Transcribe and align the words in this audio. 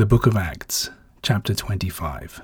The 0.00 0.06
Book 0.06 0.26
of 0.26 0.34
Acts, 0.34 0.88
chapter 1.22 1.54
25. 1.54 2.40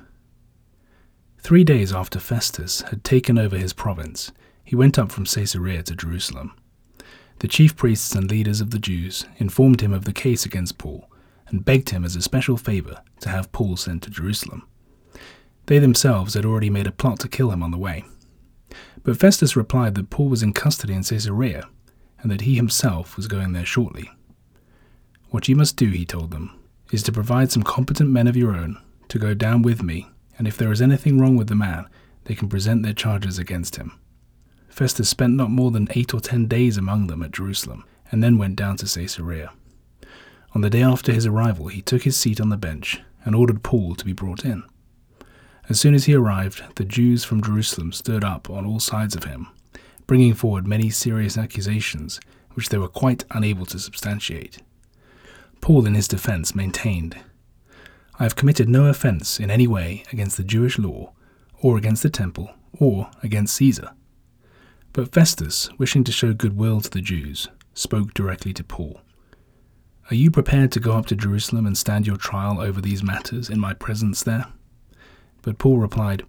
Three 1.38 1.64
days 1.64 1.90
after 1.90 2.18
Festus 2.18 2.82
had 2.82 3.02
taken 3.02 3.38
over 3.38 3.56
his 3.56 3.72
province, 3.72 4.30
he 4.62 4.76
went 4.76 4.98
up 4.98 5.10
from 5.10 5.24
Caesarea 5.24 5.82
to 5.84 5.96
Jerusalem. 5.96 6.52
The 7.38 7.48
chief 7.48 7.74
priests 7.74 8.14
and 8.14 8.30
leaders 8.30 8.60
of 8.60 8.72
the 8.72 8.78
Jews 8.78 9.24
informed 9.38 9.80
him 9.80 9.94
of 9.94 10.04
the 10.04 10.12
case 10.12 10.44
against 10.44 10.76
Paul 10.76 11.10
and 11.48 11.64
begged 11.64 11.88
him 11.88 12.04
as 12.04 12.14
a 12.14 12.20
special 12.20 12.58
favor 12.58 13.00
to 13.20 13.30
have 13.30 13.52
Paul 13.52 13.78
sent 13.78 14.02
to 14.02 14.10
Jerusalem. 14.10 14.68
They 15.64 15.78
themselves 15.78 16.34
had 16.34 16.44
already 16.44 16.68
made 16.68 16.86
a 16.86 16.92
plot 16.92 17.20
to 17.20 17.28
kill 17.28 17.52
him 17.52 17.62
on 17.62 17.70
the 17.70 17.78
way. 17.78 18.04
But 19.02 19.16
Festus 19.16 19.56
replied 19.56 19.94
that 19.94 20.10
Paul 20.10 20.28
was 20.28 20.42
in 20.42 20.52
custody 20.52 20.92
in 20.92 21.04
Caesarea 21.04 21.66
and 22.18 22.30
that 22.30 22.42
he 22.42 22.56
himself 22.56 23.16
was 23.16 23.28
going 23.28 23.54
there 23.54 23.64
shortly. 23.64 24.10
What 25.30 25.48
you 25.48 25.56
must 25.56 25.78
do, 25.78 25.88
he 25.88 26.04
told 26.04 26.32
them, 26.32 26.52
is 26.90 27.02
to 27.02 27.12
provide 27.12 27.50
some 27.50 27.62
competent 27.62 28.10
men 28.10 28.26
of 28.26 28.36
your 28.36 28.54
own 28.54 28.80
to 29.08 29.18
go 29.18 29.34
down 29.34 29.62
with 29.62 29.82
me, 29.82 30.08
and 30.38 30.46
if 30.46 30.56
there 30.56 30.72
is 30.72 30.82
anything 30.82 31.18
wrong 31.18 31.36
with 31.36 31.48
the 31.48 31.54
man, 31.54 31.86
they 32.24 32.34
can 32.34 32.48
present 32.48 32.82
their 32.82 32.92
charges 32.92 33.38
against 33.38 33.76
him. 33.76 33.98
Festus 34.68 35.08
spent 35.08 35.34
not 35.34 35.50
more 35.50 35.70
than 35.70 35.88
eight 35.92 36.12
or 36.12 36.20
ten 36.20 36.46
days 36.46 36.76
among 36.76 37.06
them 37.06 37.22
at 37.22 37.32
Jerusalem, 37.32 37.84
and 38.10 38.22
then 38.22 38.38
went 38.38 38.56
down 38.56 38.76
to 38.76 38.86
Caesarea. 38.86 39.52
On 40.54 40.60
the 40.60 40.70
day 40.70 40.82
after 40.82 41.12
his 41.12 41.26
arrival, 41.26 41.68
he 41.68 41.82
took 41.82 42.02
his 42.02 42.16
seat 42.16 42.40
on 42.40 42.50
the 42.50 42.56
bench 42.56 43.00
and 43.24 43.34
ordered 43.34 43.62
Paul 43.62 43.94
to 43.94 44.04
be 44.04 44.12
brought 44.12 44.44
in. 44.44 44.62
As 45.68 45.80
soon 45.80 45.94
as 45.94 46.04
he 46.04 46.14
arrived, 46.14 46.62
the 46.76 46.84
Jews 46.84 47.24
from 47.24 47.42
Jerusalem 47.42 47.92
stood 47.92 48.22
up 48.22 48.48
on 48.48 48.64
all 48.64 48.78
sides 48.78 49.16
of 49.16 49.24
him, 49.24 49.48
bringing 50.06 50.34
forward 50.34 50.66
many 50.66 50.90
serious 50.90 51.36
accusations 51.36 52.20
which 52.54 52.68
they 52.68 52.78
were 52.78 52.88
quite 52.88 53.24
unable 53.32 53.66
to 53.66 53.78
substantiate. 53.78 54.58
Paul, 55.66 55.84
in 55.84 55.96
his 55.96 56.06
defense, 56.06 56.54
maintained 56.54 57.16
I 58.20 58.22
have 58.22 58.36
committed 58.36 58.68
no 58.68 58.86
offense 58.86 59.40
in 59.40 59.50
any 59.50 59.66
way 59.66 60.04
against 60.12 60.36
the 60.36 60.44
Jewish 60.44 60.78
law, 60.78 61.12
or 61.60 61.76
against 61.76 62.04
the 62.04 62.08
temple, 62.08 62.54
or 62.78 63.10
against 63.24 63.56
Caesar. 63.56 63.90
But 64.92 65.12
Festus, 65.12 65.68
wishing 65.76 66.04
to 66.04 66.12
show 66.12 66.32
goodwill 66.34 66.82
to 66.82 66.88
the 66.88 67.00
Jews, 67.00 67.48
spoke 67.74 68.14
directly 68.14 68.52
to 68.52 68.62
Paul. 68.62 69.00
Are 70.08 70.14
you 70.14 70.30
prepared 70.30 70.70
to 70.70 70.78
go 70.78 70.92
up 70.92 71.06
to 71.06 71.16
Jerusalem 71.16 71.66
and 71.66 71.76
stand 71.76 72.06
your 72.06 72.16
trial 72.16 72.60
over 72.60 72.80
these 72.80 73.02
matters 73.02 73.50
in 73.50 73.58
my 73.58 73.74
presence 73.74 74.22
there? 74.22 74.46
But 75.42 75.58
Paul 75.58 75.78
replied, 75.78 76.22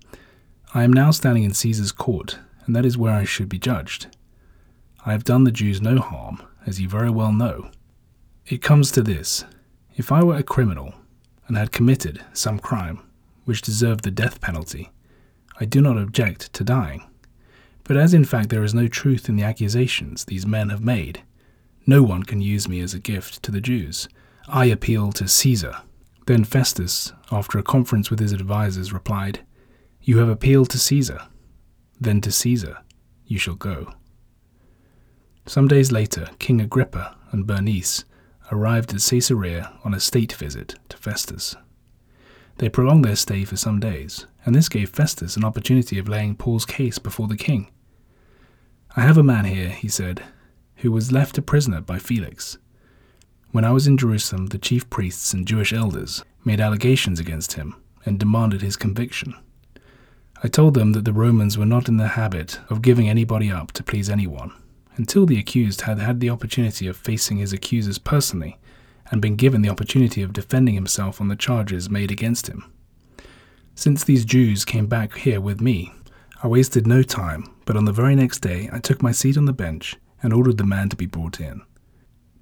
I 0.73 0.81
am 0.81 0.91
now 0.91 1.11
standing 1.11 1.43
in 1.43 1.53
Caesar's 1.53 1.91
court, 1.91 2.39
and 2.65 2.75
that 2.75 2.87
is 2.87 2.97
where 2.97 3.13
I 3.13 3.23
should 3.23 3.49
be 3.49 3.59
judged. 3.59 4.07
I 5.05 5.11
have 5.11 5.23
done 5.23 5.43
the 5.43 5.51
Jews 5.51 5.79
no 5.79 5.99
harm, 5.99 6.41
as 6.65 6.81
you 6.81 6.89
very 6.89 7.11
well 7.11 7.31
know. 7.31 7.69
It 8.49 8.61
comes 8.61 8.91
to 8.91 9.01
this 9.01 9.43
if 9.97 10.09
I 10.09 10.23
were 10.23 10.37
a 10.37 10.43
criminal 10.43 10.93
and 11.47 11.57
had 11.57 11.73
committed 11.73 12.23
some 12.31 12.59
crime 12.59 13.01
which 13.43 13.61
deserved 13.61 14.05
the 14.05 14.11
death 14.11 14.39
penalty, 14.39 14.89
I 15.59 15.65
do 15.65 15.81
not 15.81 15.97
object 15.97 16.53
to 16.53 16.63
dying. 16.63 17.03
But 17.83 17.97
as 17.97 18.13
in 18.13 18.23
fact 18.23 18.49
there 18.49 18.63
is 18.63 18.73
no 18.73 18.87
truth 18.87 19.27
in 19.27 19.35
the 19.35 19.43
accusations 19.43 20.23
these 20.23 20.45
men 20.45 20.69
have 20.69 20.83
made, 20.83 21.23
no 21.85 22.03
one 22.03 22.23
can 22.23 22.41
use 22.41 22.69
me 22.69 22.79
as 22.79 22.93
a 22.93 22.99
gift 22.99 23.43
to 23.43 23.51
the 23.51 23.59
Jews. 23.59 24.07
I 24.47 24.65
appeal 24.65 25.11
to 25.13 25.27
Caesar. 25.27 25.77
Then 26.25 26.45
Festus, 26.45 27.11
after 27.31 27.57
a 27.57 27.63
conference 27.63 28.09
with 28.09 28.19
his 28.19 28.33
advisers, 28.33 28.93
replied, 28.93 29.41
You 30.01 30.19
have 30.19 30.29
appealed 30.29 30.69
to 30.69 30.79
Caesar. 30.79 31.21
Then 31.99 32.21
to 32.21 32.31
Caesar 32.31 32.77
you 33.25 33.39
shall 33.39 33.55
go. 33.55 33.93
Some 35.45 35.67
days 35.67 35.91
later, 35.91 36.29
King 36.39 36.61
Agrippa 36.61 37.15
and 37.31 37.45
Bernice 37.47 38.05
arrived 38.51 38.93
at 38.93 39.01
Caesarea 39.01 39.73
on 39.83 39.93
a 39.93 39.99
state 39.99 40.33
visit 40.33 40.75
to 40.89 40.97
Festus. 40.97 41.55
They 42.57 42.69
prolonged 42.69 43.05
their 43.05 43.15
stay 43.15 43.43
for 43.43 43.57
some 43.57 43.79
days, 43.79 44.25
and 44.45 44.55
this 44.55 44.69
gave 44.69 44.89
Festus 44.89 45.35
an 45.35 45.43
opportunity 45.43 45.99
of 45.99 46.07
laying 46.07 46.35
Paul's 46.35 46.65
case 46.65 46.97
before 46.97 47.27
the 47.27 47.37
king. 47.37 47.69
I 48.95 49.01
have 49.01 49.17
a 49.17 49.23
man 49.23 49.45
here, 49.45 49.69
he 49.69 49.87
said, 49.87 50.23
who 50.77 50.91
was 50.91 51.11
left 51.11 51.37
a 51.37 51.41
prisoner 51.41 51.81
by 51.81 51.99
Felix. 51.99 52.57
When 53.51 53.63
I 53.63 53.71
was 53.71 53.87
in 53.87 53.97
Jerusalem, 53.97 54.47
the 54.47 54.57
chief 54.57 54.89
priests 54.89 55.33
and 55.33 55.47
Jewish 55.47 55.71
elders 55.73 56.23
made 56.43 56.59
allegations 56.59 57.19
against 57.19 57.53
him 57.53 57.75
and 58.05 58.19
demanded 58.19 58.61
his 58.61 58.75
conviction. 58.75 59.35
I 60.43 60.47
told 60.47 60.73
them 60.73 60.93
that 60.93 61.05
the 61.05 61.13
Romans 61.13 61.57
were 61.57 61.65
not 61.65 61.87
in 61.87 61.97
the 61.97 62.09
habit 62.09 62.59
of 62.69 62.81
giving 62.81 63.09
anybody 63.09 63.51
up 63.51 63.71
to 63.73 63.83
please 63.83 64.09
anyone, 64.09 64.53
until 64.97 65.25
the 65.25 65.39
accused 65.39 65.81
had 65.81 65.99
had 65.99 66.19
the 66.19 66.29
opportunity 66.29 66.87
of 66.87 66.97
facing 66.97 67.37
his 67.37 67.53
accusers 67.53 67.97
personally 67.97 68.57
and 69.11 69.21
been 69.21 69.35
given 69.35 69.61
the 69.61 69.69
opportunity 69.69 70.21
of 70.21 70.33
defending 70.33 70.75
himself 70.75 71.21
on 71.21 71.27
the 71.27 71.35
charges 71.35 71.89
made 71.89 72.11
against 72.11 72.47
him. 72.47 72.71
Since 73.75 74.03
these 74.03 74.25
Jews 74.25 74.65
came 74.65 74.87
back 74.87 75.15
here 75.17 75.39
with 75.39 75.61
me, 75.61 75.93
I 76.43 76.47
wasted 76.47 76.85
no 76.85 77.03
time, 77.03 77.53
but 77.65 77.77
on 77.77 77.85
the 77.85 77.91
very 77.91 78.15
next 78.15 78.39
day 78.39 78.69
I 78.73 78.79
took 78.79 79.01
my 79.01 79.11
seat 79.11 79.37
on 79.37 79.45
the 79.45 79.53
bench 79.53 79.95
and 80.21 80.33
ordered 80.33 80.57
the 80.57 80.63
man 80.63 80.89
to 80.89 80.95
be 80.95 81.05
brought 81.05 81.39
in. 81.39 81.61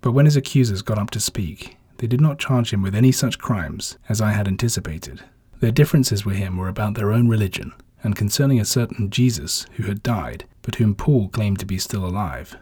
But 0.01 0.13
when 0.13 0.25
his 0.25 0.37
accusers 0.37 0.81
got 0.81 0.97
up 0.97 1.11
to 1.11 1.19
speak, 1.19 1.77
they 1.97 2.07
did 2.07 2.21
not 2.21 2.39
charge 2.39 2.73
him 2.73 2.81
with 2.81 2.95
any 2.95 3.11
such 3.11 3.39
crimes 3.39 3.97
as 4.09 4.21
I 4.21 4.31
had 4.31 4.47
anticipated. 4.47 5.23
Their 5.59 5.71
differences 5.71 6.25
with 6.25 6.35
him 6.35 6.57
were 6.57 6.67
about 6.67 6.95
their 6.95 7.11
own 7.11 7.27
religion 7.27 7.73
and 8.05 8.15
concerning 8.15 8.59
a 8.59 8.65
certain 8.65 9.09
Jesus 9.09 9.65
who 9.73 9.83
had 9.83 10.03
died, 10.03 10.45
but 10.61 10.75
whom 10.75 10.93
Paul 10.93 11.27
claimed 11.27 11.57
to 11.57 11.65
be 11.65 11.79
still 11.79 12.05
alive. 12.05 12.55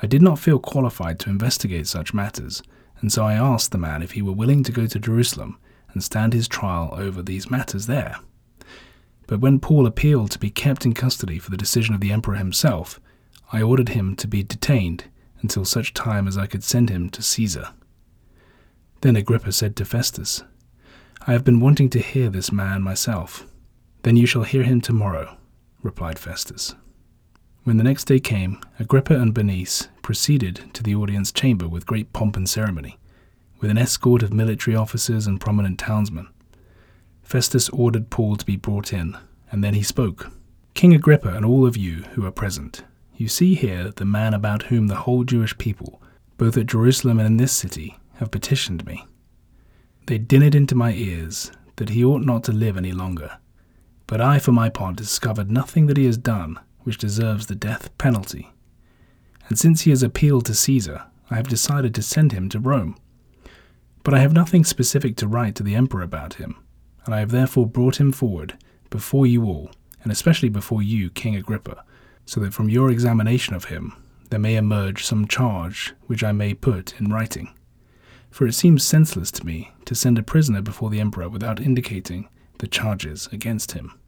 I 0.00 0.06
did 0.06 0.22
not 0.22 0.38
feel 0.38 0.60
qualified 0.60 1.18
to 1.18 1.30
investigate 1.30 1.88
such 1.88 2.14
matters, 2.14 2.62
and 3.00 3.12
so 3.12 3.24
I 3.24 3.34
asked 3.34 3.72
the 3.72 3.78
man 3.78 4.04
if 4.04 4.12
he 4.12 4.22
were 4.22 4.30
willing 4.30 4.62
to 4.62 4.70
go 4.70 4.86
to 4.86 5.00
Jerusalem 5.00 5.58
and 5.92 6.00
stand 6.00 6.32
his 6.32 6.46
trial 6.46 6.94
over 6.96 7.22
these 7.22 7.50
matters 7.50 7.86
there. 7.86 8.14
But 9.26 9.40
when 9.40 9.58
Paul 9.58 9.84
appealed 9.84 10.30
to 10.30 10.38
be 10.38 10.50
kept 10.50 10.86
in 10.86 10.94
custody 10.94 11.40
for 11.40 11.50
the 11.50 11.56
decision 11.56 11.96
of 11.96 12.00
the 12.00 12.12
emperor 12.12 12.36
himself, 12.36 13.00
I 13.52 13.62
ordered 13.62 13.88
him 13.88 14.14
to 14.14 14.28
be 14.28 14.44
detained 14.44 15.06
until 15.40 15.64
such 15.64 15.92
time 15.92 16.28
as 16.28 16.38
I 16.38 16.46
could 16.46 16.62
send 16.62 16.88
him 16.88 17.10
to 17.10 17.20
Caesar. 17.20 17.70
Then 19.00 19.16
Agrippa 19.16 19.50
said 19.50 19.74
to 19.74 19.84
Festus, 19.84 20.44
I 21.26 21.32
have 21.32 21.42
been 21.42 21.58
wanting 21.58 21.90
to 21.90 21.98
hear 21.98 22.30
this 22.30 22.52
man 22.52 22.80
myself. 22.82 23.44
Then 24.02 24.16
you 24.16 24.26
shall 24.26 24.42
hear 24.42 24.64
him 24.64 24.80
tomorrow, 24.80 25.36
replied 25.82 26.18
Festus. 26.18 26.74
When 27.62 27.76
the 27.76 27.84
next 27.84 28.04
day 28.04 28.18
came, 28.18 28.60
Agrippa 28.80 29.14
and 29.14 29.32
Bernice 29.32 29.88
proceeded 30.02 30.62
to 30.74 30.82
the 30.82 30.96
audience 30.96 31.30
chamber 31.30 31.68
with 31.68 31.86
great 31.86 32.12
pomp 32.12 32.36
and 32.36 32.48
ceremony, 32.48 32.98
with 33.60 33.70
an 33.70 33.78
escort 33.78 34.24
of 34.24 34.32
military 34.32 34.74
officers 34.74 35.28
and 35.28 35.40
prominent 35.40 35.78
townsmen. 35.78 36.28
Festus 37.22 37.68
ordered 37.68 38.10
Paul 38.10 38.34
to 38.34 38.44
be 38.44 38.56
brought 38.56 38.92
in, 38.92 39.16
and 39.52 39.62
then 39.62 39.74
he 39.74 39.84
spoke. 39.84 40.32
King 40.74 40.92
Agrippa 40.92 41.28
and 41.28 41.44
all 41.46 41.64
of 41.64 41.76
you 41.76 42.02
who 42.14 42.26
are 42.26 42.32
present, 42.32 42.82
you 43.16 43.28
see 43.28 43.54
here 43.54 43.92
the 43.94 44.04
man 44.04 44.34
about 44.34 44.64
whom 44.64 44.88
the 44.88 44.96
whole 44.96 45.22
Jewish 45.22 45.56
people, 45.58 46.02
both 46.38 46.56
at 46.56 46.66
Jerusalem 46.66 47.20
and 47.20 47.26
in 47.26 47.36
this 47.36 47.52
city, 47.52 47.96
have 48.14 48.32
petitioned 48.32 48.84
me. 48.84 49.06
They 50.06 50.18
din 50.18 50.42
it 50.42 50.56
into 50.56 50.74
my 50.74 50.92
ears 50.92 51.52
that 51.76 51.90
he 51.90 52.04
ought 52.04 52.24
not 52.24 52.42
to 52.44 52.52
live 52.52 52.76
any 52.76 52.90
longer 52.90 53.38
but 54.12 54.20
I, 54.20 54.38
for 54.38 54.52
my 54.52 54.68
part, 54.68 54.96
discovered 54.96 55.50
nothing 55.50 55.86
that 55.86 55.96
he 55.96 56.04
has 56.04 56.18
done 56.18 56.60
which 56.80 56.98
deserves 56.98 57.46
the 57.46 57.54
death 57.54 57.96
penalty. 57.96 58.52
And 59.48 59.58
since 59.58 59.80
he 59.80 59.90
has 59.90 60.02
appealed 60.02 60.44
to 60.44 60.54
Caesar, 60.54 61.04
I 61.30 61.36
have 61.36 61.48
decided 61.48 61.94
to 61.94 62.02
send 62.02 62.32
him 62.32 62.50
to 62.50 62.60
Rome. 62.60 62.94
But 64.02 64.12
I 64.12 64.18
have 64.18 64.34
nothing 64.34 64.64
specific 64.64 65.16
to 65.16 65.26
write 65.26 65.54
to 65.54 65.62
the 65.62 65.74
emperor 65.74 66.02
about 66.02 66.34
him, 66.34 66.56
and 67.06 67.14
I 67.14 67.20
have 67.20 67.30
therefore 67.30 67.66
brought 67.66 67.98
him 67.98 68.12
forward 68.12 68.58
before 68.90 69.26
you 69.26 69.44
all, 69.44 69.70
and 70.02 70.12
especially 70.12 70.50
before 70.50 70.82
you, 70.82 71.08
King 71.08 71.34
Agrippa, 71.34 71.82
so 72.26 72.38
that 72.40 72.52
from 72.52 72.68
your 72.68 72.90
examination 72.90 73.54
of 73.54 73.64
him 73.64 73.94
there 74.28 74.38
may 74.38 74.56
emerge 74.56 75.06
some 75.06 75.26
charge 75.26 75.94
which 76.02 76.22
I 76.22 76.32
may 76.32 76.52
put 76.52 77.00
in 77.00 77.10
writing. 77.10 77.54
For 78.30 78.46
it 78.46 78.52
seems 78.52 78.84
senseless 78.84 79.30
to 79.30 79.46
me 79.46 79.70
to 79.86 79.94
send 79.94 80.18
a 80.18 80.22
prisoner 80.22 80.60
before 80.60 80.90
the 80.90 81.00
emperor 81.00 81.30
without 81.30 81.62
indicating 81.62 82.28
the 82.58 82.66
charges 82.66 83.26
against 83.32 83.72
him. 83.72 83.98